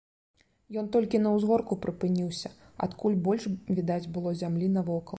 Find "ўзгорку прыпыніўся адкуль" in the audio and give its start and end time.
1.35-3.21